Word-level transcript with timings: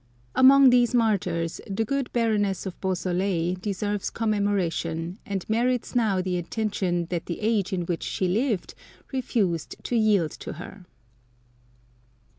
Among 0.33 0.71
these 0.71 0.95
martyrs 0.95 1.61
the 1.69 1.85
good 1.85 2.11
Baroness 2.11 2.65
of 2.65 2.73
Beau 2.81 2.89
IS3 2.89 3.03
Curiosities 3.03 3.05
of 3.05 3.13
Olden 3.13 3.53
Times 3.53 3.53
soleil 3.53 3.55
deserves 3.61 4.09
commemoration, 4.09 5.19
and 5.27 5.45
merits 5.47 5.93
now 5.93 6.19
the 6.23 6.37
attention 6.39 7.05
that 7.11 7.27
the 7.27 7.39
age 7.39 7.71
in 7.71 7.81
which 7.83 8.01
she 8.01 8.27
Uved 8.27 8.73
refused 9.13 9.75
to 9.83 9.95
yield 9.95 10.31
to 10.31 10.53
her. 10.53 10.87